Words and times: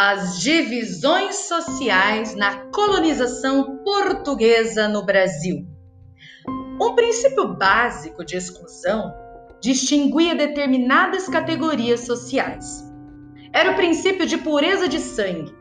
as 0.00 0.38
divisões 0.38 1.34
sociais 1.48 2.36
na 2.36 2.66
colonização 2.70 3.78
portuguesa 3.78 4.86
no 4.86 5.04
Brasil. 5.04 5.66
Um 6.80 6.94
princípio 6.94 7.56
básico 7.56 8.24
de 8.24 8.36
exclusão 8.36 9.12
distinguia 9.60 10.36
determinadas 10.36 11.28
categorias 11.28 12.02
sociais. 12.02 12.88
Era 13.52 13.72
o 13.72 13.74
princípio 13.74 14.24
de 14.24 14.38
pureza 14.38 14.86
de 14.86 15.00
sangue. 15.00 15.52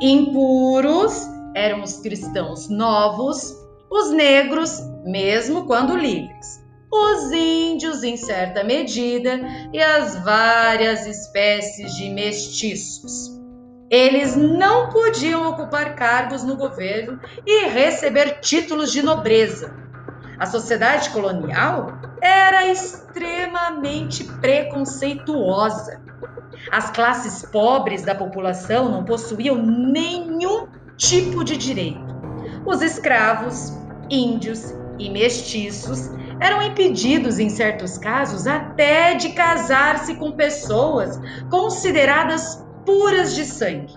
Impuros 0.00 1.26
eram 1.56 1.82
os 1.82 1.98
cristãos 1.98 2.68
novos, 2.68 3.56
os 3.90 4.12
negros, 4.12 4.78
mesmo 5.04 5.66
quando 5.66 5.96
livres, 5.96 6.64
os 6.92 7.32
índios, 7.32 8.04
em 8.04 8.16
certa 8.16 8.62
medida, 8.62 9.40
e 9.72 9.82
as 9.82 10.14
várias 10.22 11.08
espécies 11.08 11.92
de 11.96 12.08
mestiços. 12.10 13.42
Eles 13.90 14.34
não 14.34 14.88
podiam 14.90 15.48
ocupar 15.48 15.94
cargos 15.94 16.42
no 16.42 16.56
governo 16.56 17.20
e 17.46 17.66
receber 17.66 18.40
títulos 18.40 18.92
de 18.92 19.02
nobreza. 19.02 19.74
A 20.38 20.46
sociedade 20.46 21.10
colonial 21.10 21.92
era 22.20 22.66
extremamente 22.66 24.24
preconceituosa. 24.24 26.00
As 26.72 26.90
classes 26.90 27.42
pobres 27.50 28.02
da 28.02 28.14
população 28.14 28.90
não 28.90 29.04
possuíam 29.04 29.56
nenhum 29.56 30.66
tipo 30.96 31.44
de 31.44 31.56
direito. 31.56 32.14
Os 32.64 32.80
escravos, 32.80 33.72
índios 34.10 34.74
e 34.98 35.10
mestiços 35.10 36.10
eram 36.40 36.62
impedidos, 36.62 37.38
em 37.38 37.48
certos 37.48 37.98
casos, 37.98 38.46
até 38.46 39.14
de 39.14 39.30
casar-se 39.30 40.16
com 40.16 40.32
pessoas 40.32 41.20
consideradas 41.50 42.63
puras 42.84 43.34
de 43.34 43.44
sangue. 43.44 43.94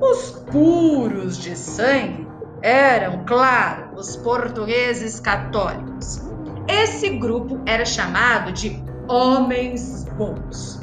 Os 0.00 0.30
puros 0.50 1.38
de 1.38 1.56
sangue 1.56 2.26
eram, 2.62 3.24
claro, 3.24 3.94
os 3.96 4.16
portugueses 4.16 5.18
católicos. 5.20 6.22
Esse 6.68 7.08
grupo 7.10 7.60
era 7.66 7.84
chamado 7.84 8.52
de 8.52 8.82
homens 9.08 10.04
bons. 10.16 10.80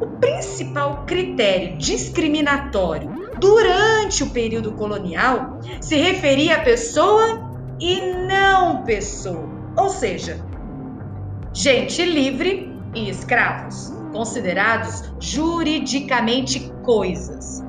O 0.00 0.06
principal 0.18 1.04
critério 1.06 1.78
discriminatório 1.78 3.10
durante 3.38 4.22
o 4.22 4.30
período 4.30 4.72
colonial 4.72 5.60
se 5.80 5.96
referia 5.96 6.56
à 6.56 6.60
pessoa 6.62 7.50
e 7.80 8.00
não 8.00 8.82
pessoa, 8.84 9.48
ou 9.76 9.88
seja, 9.88 10.44
gente 11.52 12.04
livre 12.04 12.72
e 12.94 13.08
escravos 13.08 14.03
considerados 14.14 15.12
juridicamente 15.18 16.72
coisas. 16.84 17.64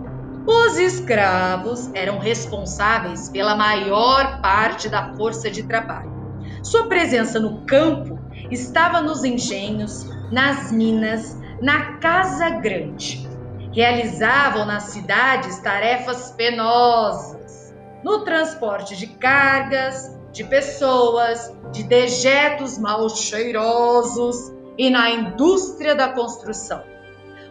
Os 0.46 0.78
escravos 0.78 1.90
eram 1.96 2.20
responsáveis 2.20 3.30
pela 3.30 3.56
maior 3.56 4.40
parte 4.42 4.88
da 4.88 5.12
força 5.16 5.50
de 5.50 5.64
trabalho. 5.64 6.14
Sua 6.62 6.88
presença 6.88 7.40
no 7.40 7.66
campo 7.66 8.20
estava 8.52 9.02
nos 9.02 9.24
engenhos, 9.24 10.08
nas 10.32 10.72
minas, 10.72 11.36
na 11.60 11.94
casa 11.98 12.48
grande. 12.52 13.28
Realizavam 13.74 14.68
nas 14.68 14.84
cidades 14.84 15.58
tarefas 15.60 16.32
penosas, 16.32 17.74
no 18.04 18.24
transporte 18.24 18.96
de 18.96 19.08
cargas, 19.08 20.16
de 20.32 20.44
pessoas, 20.44 21.52
de 21.72 21.82
dejetos 21.84 22.78
mal 22.78 23.10
cheirosos, 23.10 24.54
e 24.78 24.90
na 24.90 25.10
indústria 25.10 25.96
da 25.96 26.10
construção. 26.10 26.84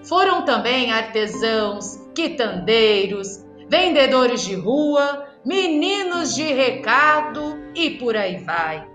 Foram 0.03 0.45
também 0.45 0.93
artesãos, 0.93 1.99
quitandeiros, 2.15 3.45
vendedores 3.69 4.43
de 4.43 4.55
rua, 4.55 5.27
meninos 5.45 6.35
de 6.35 6.45
recado 6.53 7.59
e 7.75 7.91
por 7.91 8.17
aí 8.17 8.45
vai. 8.45 8.87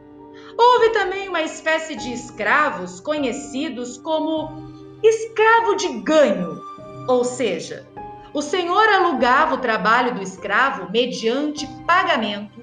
Houve 0.57 0.89
também 0.89 1.29
uma 1.29 1.41
espécie 1.41 1.95
de 1.95 2.11
escravos 2.11 2.99
conhecidos 2.99 3.97
como 3.97 4.69
escravo 5.01 5.75
de 5.75 5.87
ganho, 6.01 6.59
ou 7.07 7.23
seja, 7.23 7.87
o 8.33 8.41
senhor 8.41 8.87
alugava 8.89 9.55
o 9.55 9.59
trabalho 9.59 10.13
do 10.13 10.21
escravo 10.21 10.91
mediante 10.91 11.65
pagamento 11.87 12.58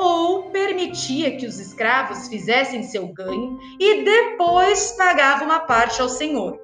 ou 0.00 0.44
permitia 0.44 1.36
que 1.36 1.44
os 1.44 1.58
escravos 1.58 2.26
fizessem 2.28 2.82
seu 2.82 3.06
ganho 3.08 3.58
e 3.78 4.02
depois 4.02 4.92
pagava 4.92 5.44
uma 5.44 5.60
parte 5.60 6.00
ao 6.00 6.08
senhor. 6.08 6.58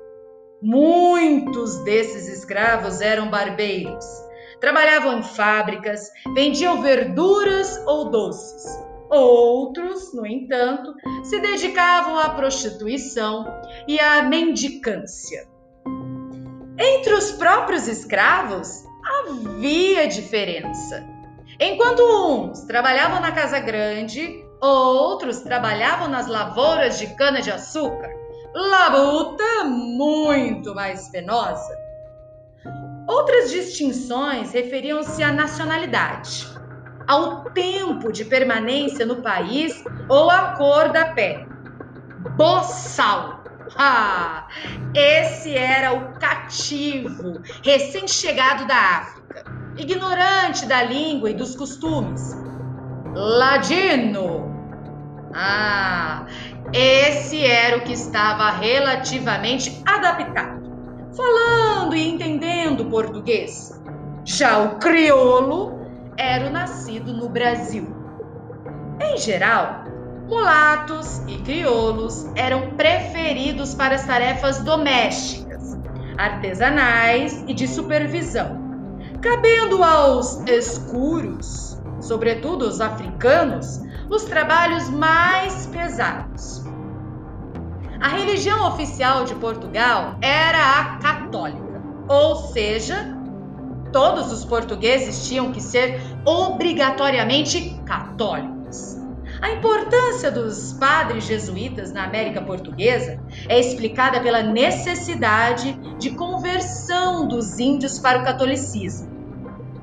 Muitos 0.63 1.77
desses 1.85 2.29
escravos 2.29 3.03
eram 3.03 3.29
barbeiros. 3.29 4.07
Trabalhavam 4.59 5.19
em 5.19 5.23
fábricas, 5.23 6.11
vendiam 6.35 6.81
verduras 6.81 7.79
ou 7.87 8.11
doces. 8.11 8.65
Outros, 9.11 10.15
no 10.15 10.27
entanto, 10.27 10.95
se 11.23 11.39
dedicavam 11.39 12.19
à 12.19 12.31
prostituição 12.31 13.45
e 13.87 14.01
à 14.01 14.23
mendicância. 14.23 15.47
Entre 16.79 17.13
os 17.13 17.33
próprios 17.33 17.87
escravos 17.87 18.83
havia 19.05 20.09
diferença. 20.09 21.16
Enquanto 21.59 22.01
uns 22.01 22.63
trabalhavam 22.63 23.21
na 23.21 23.33
casa 23.33 23.59
grande, 23.59 24.45
outros 24.61 25.41
trabalhavam 25.41 26.09
nas 26.09 26.27
lavouras 26.27 26.99
de 26.99 27.07
cana-de-açúcar, 27.15 28.11
labuta 28.55 29.65
muito 29.65 30.75
mais 30.75 31.09
penosa. 31.09 31.75
Outras 33.09 33.51
distinções 33.51 34.53
referiam-se 34.53 35.23
à 35.23 35.33
nacionalidade, 35.33 36.47
ao 37.07 37.45
tempo 37.51 38.13
de 38.13 38.25
permanência 38.25 39.07
no 39.07 39.23
país 39.23 39.83
ou 40.11 40.31
à 40.31 40.57
cor 40.57 40.91
da 40.91 41.07
pele. 41.07 41.47
Boçal. 42.37 43.45
Ah, 43.77 44.47
esse 44.95 45.57
era 45.57 45.93
o 45.93 46.19
cativo, 46.19 47.41
recém-chegado 47.65 48.67
da 48.67 48.77
África 48.77 49.16
ignorante 49.79 50.67
da 50.67 50.83
língua 50.83 51.31
e 51.31 51.35
dos 51.35 51.55
costumes. 51.55 52.37
Ladino. 53.15 54.55
Ah, 55.35 56.27
esse 56.73 57.45
era 57.45 57.77
o 57.77 57.83
que 57.83 57.93
estava 57.93 58.51
relativamente 58.51 59.83
adaptado, 59.87 60.63
falando 61.15 61.95
e 61.95 62.09
entendendo 62.09 62.87
português. 62.87 63.81
Já 64.25 64.59
o 64.59 64.77
crioulo 64.77 65.79
era 66.17 66.47
o 66.47 66.51
nascido 66.51 67.13
no 67.13 67.29
Brasil. 67.29 67.87
Em 69.01 69.19
geral, 69.19 69.85
mulatos 70.27 71.19
e 71.29 71.37
crioulos 71.43 72.27
eram 72.35 72.71
preferidos 72.71 73.75
para 73.75 73.95
as 73.95 74.07
tarefas 74.07 74.61
domésticas, 74.61 75.79
artesanais 76.17 77.45
e 77.47 77.53
de 77.53 77.69
supervisão 77.69 78.66
cabendo 79.27 79.83
aos 79.83 80.41
escuros, 80.47 81.77
sobretudo 82.01 82.65
os 82.65 82.81
africanos, 82.81 83.81
os 84.09 84.23
trabalhos 84.23 84.89
mais 84.89 85.67
pesados. 85.67 86.65
A 88.01 88.07
religião 88.07 88.69
oficial 88.69 89.25
de 89.25 89.35
Portugal 89.35 90.17
era 90.23 90.79
a 90.79 90.99
católica, 90.99 91.83
ou 92.09 92.37
seja, 92.37 93.19
todos 93.93 94.33
os 94.33 94.45
portugueses 94.45 95.29
tinham 95.29 95.51
que 95.51 95.61
ser 95.61 96.01
obrigatoriamente 96.25 97.81
católicos. 97.85 98.97
A 99.43 99.51
importância 99.51 100.31
dos 100.31 100.73
padres 100.75 101.25
jesuítas 101.25 101.93
na 101.93 102.05
América 102.05 102.41
Portuguesa 102.41 103.19
é 103.49 103.59
explicada 103.59 104.21
pela 104.21 104.45
necessidade 104.45 105.73
de 105.99 106.11
conversão 106.11 107.27
dos 107.27 107.59
índios 107.59 107.99
para 107.99 108.21
o 108.21 108.25
catolicismo. 108.25 109.16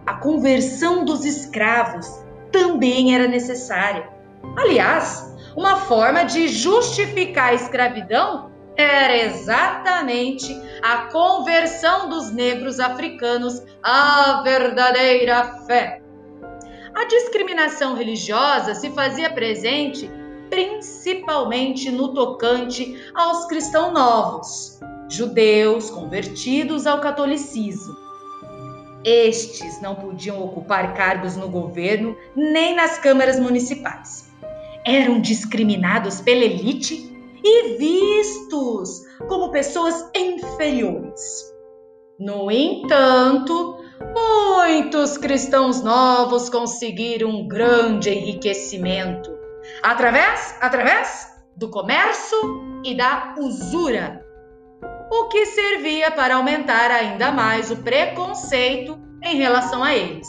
A 0.05 0.15
conversão 0.15 1.05
dos 1.05 1.23
escravos 1.23 2.07
também 2.51 3.15
era 3.15 3.27
necessária. 3.27 4.09
Aliás, 4.57 5.33
uma 5.55 5.77
forma 5.77 6.23
de 6.23 6.47
justificar 6.47 7.49
a 7.49 7.53
escravidão 7.53 8.51
era 8.75 9.15
exatamente 9.15 10.55
a 10.81 11.09
conversão 11.11 12.09
dos 12.09 12.31
negros 12.31 12.79
africanos 12.79 13.63
à 13.81 14.41
verdadeira 14.43 15.59
fé. 15.65 16.01
A 16.95 17.05
discriminação 17.05 17.95
religiosa 17.95 18.75
se 18.75 18.89
fazia 18.91 19.31
presente 19.31 20.09
principalmente 20.49 21.89
no 21.89 22.13
tocante 22.13 22.95
aos 23.15 23.45
cristãos 23.45 23.93
novos, 23.93 24.79
judeus 25.09 25.89
convertidos 25.89 26.85
ao 26.85 26.99
catolicismo. 26.99 28.02
Estes 29.05 29.81
não 29.81 29.95
podiam 29.95 30.41
ocupar 30.41 30.93
cargos 30.93 31.35
no 31.35 31.49
governo 31.49 32.15
nem 32.35 32.75
nas 32.75 32.97
câmaras 32.97 33.39
municipais. 33.39 34.31
Eram 34.85 35.19
discriminados 35.19 36.21
pela 36.21 36.43
elite 36.43 37.11
e 37.43 37.77
vistos 37.77 39.01
como 39.27 39.51
pessoas 39.51 40.09
inferiores. 40.15 41.53
No 42.19 42.49
entanto, 42.49 43.77
muitos 44.15 45.17
cristãos 45.17 45.83
novos 45.83 46.49
conseguiram 46.49 47.29
um 47.29 47.47
grande 47.47 48.09
enriquecimento 48.09 49.31
através, 49.81 50.55
através 50.61 51.27
do 51.55 51.69
comércio 51.69 52.37
e 52.83 52.95
da 52.95 53.35
usura, 53.37 54.25
o 55.15 55.27
que 55.27 55.45
servia 55.45 56.09
para 56.09 56.37
aumentar 56.37 56.89
ainda 56.89 57.31
mais 57.31 57.69
o 57.69 57.77
preconceito 57.77 58.99
em 59.21 59.37
relação 59.37 59.83
a 59.83 59.93
eles. 59.95 60.27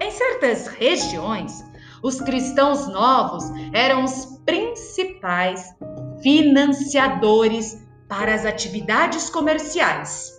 Em 0.00 0.10
certas 0.10 0.66
regiões, 0.66 1.64
os 2.02 2.20
cristãos 2.20 2.86
novos 2.88 3.44
eram 3.72 4.04
os 4.04 4.38
principais 4.44 5.74
financiadores 6.22 7.82
para 8.06 8.34
as 8.34 8.44
atividades 8.44 9.30
comerciais. 9.30 10.30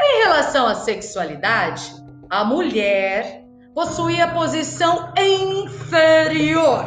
Em 0.00 0.22
relação 0.22 0.66
à 0.66 0.74
sexualidade, 0.74 1.92
a 2.30 2.42
mulher 2.42 3.44
possuía 3.74 4.28
posição 4.28 5.12
inferior, 5.18 6.84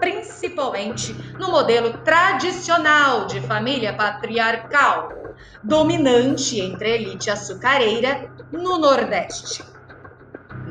principalmente 0.00 1.14
no 1.38 1.50
modelo 1.50 1.98
tradicional 1.98 3.26
de 3.26 3.40
família 3.42 3.92
patriarcal, 3.92 5.34
dominante 5.62 6.58
entre 6.58 6.92
a 6.92 6.94
elite 6.96 7.30
açucareira 7.30 8.32
no 8.50 8.78
Nordeste. 8.78 9.62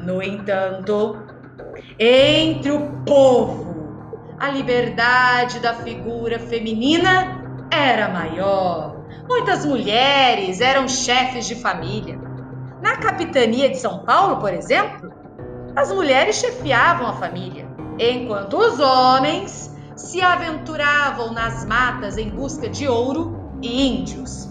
No 0.03 0.21
entanto, 0.21 1.17
entre 1.97 2.71
o 2.71 3.03
povo, 3.05 3.69
a 4.39 4.49
liberdade 4.49 5.59
da 5.59 5.73
figura 5.75 6.39
feminina 6.39 7.43
era 7.71 8.09
maior. 8.09 9.05
Muitas 9.27 9.65
mulheres 9.65 10.59
eram 10.61 10.87
chefes 10.87 11.45
de 11.45 11.55
família. 11.55 12.19
Na 12.81 12.97
capitania 12.97 13.69
de 13.69 13.77
São 13.77 13.99
Paulo, 14.05 14.37
por 14.37 14.53
exemplo, 14.53 15.13
as 15.75 15.91
mulheres 15.91 16.37
chefiavam 16.37 17.07
a 17.07 17.13
família, 17.13 17.68
enquanto 17.99 18.57
os 18.57 18.79
homens 18.79 19.75
se 19.95 20.21
aventuravam 20.21 21.33
nas 21.33 21.65
matas 21.65 22.17
em 22.17 22.29
busca 22.29 22.69
de 22.69 22.87
ouro 22.87 23.37
e 23.61 23.87
índios. 23.87 24.47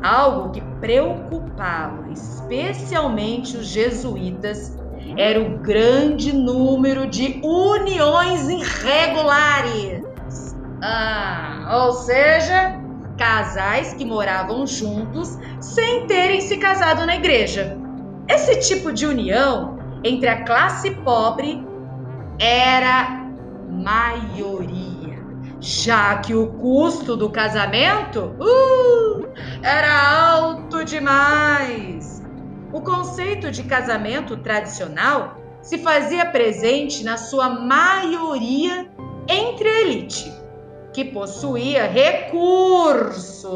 Algo 0.00 0.50
que 0.50 0.60
preocupava 0.80 2.08
especialmente 2.12 3.56
os 3.56 3.66
jesuítas 3.66 4.78
era 5.16 5.40
o 5.40 5.58
grande 5.58 6.32
número 6.32 7.08
de 7.08 7.40
uniões 7.42 8.48
irregulares. 8.48 10.06
Ah, 10.80 11.82
ou 11.84 11.92
seja, 11.92 12.80
casais 13.16 13.94
que 13.94 14.04
moravam 14.04 14.64
juntos 14.64 15.36
sem 15.60 16.06
terem 16.06 16.40
se 16.40 16.56
casado 16.58 17.04
na 17.04 17.16
igreja. 17.16 17.76
Esse 18.28 18.60
tipo 18.60 18.92
de 18.92 19.04
união 19.04 19.76
entre 20.04 20.28
a 20.28 20.44
classe 20.44 20.92
pobre 20.92 21.66
era 22.38 23.28
maioria, 23.68 25.18
já 25.60 26.18
que 26.18 26.34
o 26.34 26.46
custo 26.54 27.16
do 27.16 27.30
casamento 27.30 28.36
uh, 28.40 29.28
era 29.62 30.32
alto 30.32 30.84
demais. 30.84 32.22
O 32.72 32.80
conceito 32.80 33.50
de 33.50 33.62
casamento 33.64 34.36
tradicional 34.36 35.36
se 35.62 35.78
fazia 35.78 36.26
presente 36.26 37.02
na 37.02 37.16
sua 37.16 37.48
maioria 37.48 38.88
entre 39.26 39.68
a 39.68 39.80
elite, 39.82 40.32
que 40.92 41.04
possuía 41.04 41.86
recursos 41.86 43.48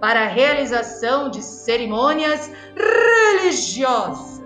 para 0.00 0.24
a 0.24 0.28
realização 0.28 1.28
de 1.30 1.42
cerimônias 1.42 2.50
religiosas. 2.76 4.37